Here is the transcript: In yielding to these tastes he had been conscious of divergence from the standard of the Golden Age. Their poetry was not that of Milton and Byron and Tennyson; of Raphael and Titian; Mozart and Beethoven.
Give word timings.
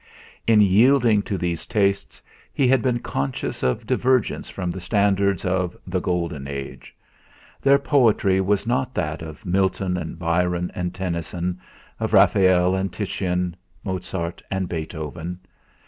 In 0.47 0.61
yielding 0.61 1.21
to 1.29 1.37
these 1.37 1.67
tastes 1.67 2.23
he 2.51 2.67
had 2.67 2.81
been 2.81 3.01
conscious 3.01 3.61
of 3.61 3.85
divergence 3.85 4.49
from 4.49 4.71
the 4.71 4.81
standard 4.81 5.45
of 5.45 5.77
the 5.85 5.99
Golden 5.99 6.47
Age. 6.47 6.95
Their 7.61 7.77
poetry 7.77 8.41
was 8.41 8.65
not 8.65 8.95
that 8.95 9.21
of 9.21 9.45
Milton 9.45 9.97
and 9.97 10.17
Byron 10.17 10.71
and 10.73 10.91
Tennyson; 10.91 11.59
of 11.99 12.13
Raphael 12.13 12.73
and 12.73 12.91
Titian; 12.91 13.55
Mozart 13.83 14.41
and 14.49 14.67
Beethoven. 14.67 15.39